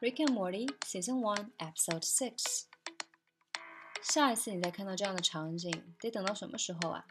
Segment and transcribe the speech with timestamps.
[0.00, 2.64] Rick and Morty Season One Episode Six。
[4.02, 7.06] 下一次你再看到这样的场景，得等到什么时候啊？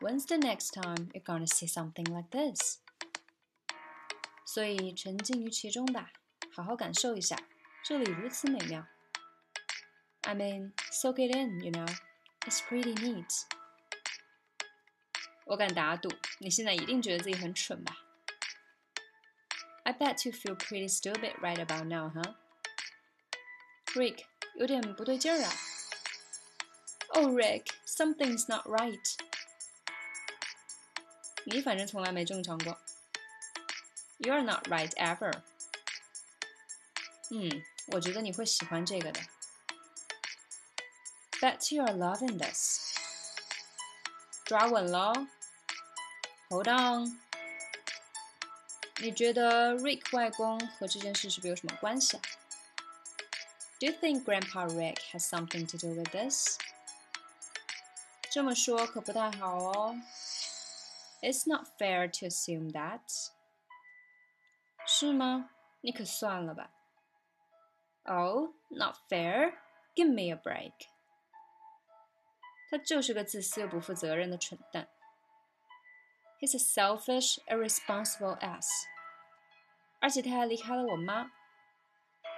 [0.00, 2.80] When's the next time you're gonna see something like this？
[4.44, 6.12] 所以沉浸于其中吧，
[6.52, 7.36] 好好感受一下，
[7.84, 8.86] 这里如此美妙。
[10.22, 11.86] I mean, soak it in, you know.
[12.40, 13.44] It's pretty neat.
[15.44, 16.08] 我敢打赌，
[16.40, 17.96] 你现在一定觉得自己很蠢吧
[19.90, 22.34] ？I bet you feel pretty stupid right about now, huh?
[23.94, 24.24] Rick,
[24.56, 25.52] 有点不对劲儿啊。
[27.08, 29.16] Oh, Rick, something's not right.
[31.44, 32.76] 你反正从来没正常过。
[34.18, 35.32] You're not right ever.
[37.30, 39.20] 嗯，我觉得你会喜欢这个的。
[41.40, 42.94] Bet you are loving this.
[44.44, 45.12] 抓稳喽。
[46.48, 47.20] Hold on.
[49.02, 52.22] 你觉得 Rick 外公和这件事是不是有什么关系啊？
[53.78, 56.58] Do you think Grandpa Rick has something to do with this？
[58.30, 59.96] 这么说可不太好哦。
[61.20, 63.00] It's not fair to assume that。
[64.86, 65.50] 是吗？
[65.82, 66.70] 你可算了吧。
[68.04, 69.54] Oh, not fair.
[69.94, 70.72] Give me a break.
[72.70, 74.88] 他就是个自私又不负责任的蠢蛋。
[76.38, 78.68] He's a selfish, irresponsible ass.
[80.00, 81.30] 而且他还离开了我妈。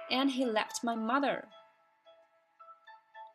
[0.09, 1.45] And he left my mother.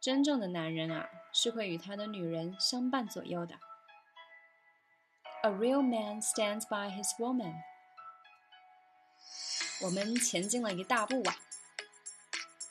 [0.01, 3.55] 真正的男人啊，是会与他的女人相伴左右的。
[5.43, 7.55] A real man stands by his woman.
[9.83, 11.37] 我们前进了一大步啊。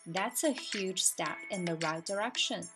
[0.06, 2.68] That's a huge step in the right direction.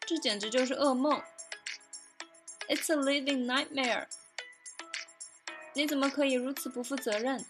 [0.00, 1.22] 这简直就是噩梦。
[2.68, 4.08] It's a living nightmare.
[5.77, 7.45] 你怎么可以如此不负责任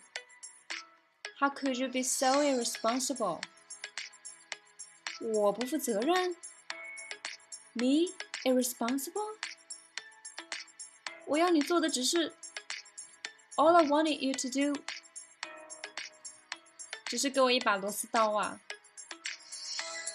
[1.40, 3.42] ？How could you be so irresponsible?
[5.22, 6.36] 我不负责任
[7.72, 8.12] ？Me
[8.44, 9.38] irresponsible?
[11.26, 12.34] 我要你做的只是
[13.56, 14.84] All I wanted you to do
[17.06, 18.60] 只是给我一把螺丝刀啊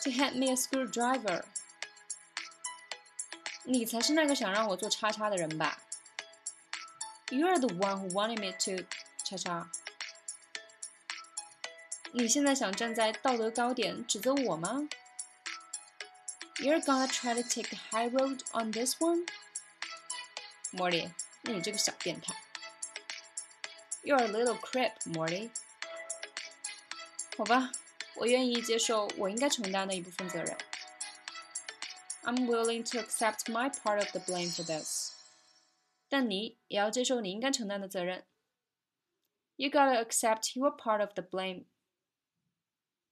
[0.02, 1.44] ！To hand me a screwdriver。
[3.64, 5.78] 你才是那个想让我做叉叉的人吧
[7.31, 8.85] ？You're the one who wanted me to
[9.23, 9.69] 叉叉。
[12.13, 14.87] 你现在想站在道德高点指责我吗？
[16.55, 19.27] You're gonna try to take the high road on this one,
[20.71, 21.11] Morty？
[21.41, 22.33] 你这个小变态。
[24.03, 25.51] You're a little creep, Morty。
[27.37, 27.71] 好吧，
[28.15, 30.57] 我愿意接受我应该承担的一部分责任。
[32.23, 35.10] I'm willing to accept my part of the blame for this.
[36.11, 38.25] 但你也要接受你应该承担的责任。
[39.55, 41.65] You gotta accept your part of the blame